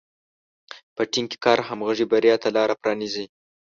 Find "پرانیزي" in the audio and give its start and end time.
2.81-3.25